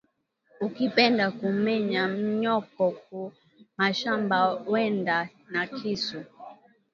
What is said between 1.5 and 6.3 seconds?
menya myoko ku mashamba wende na kisu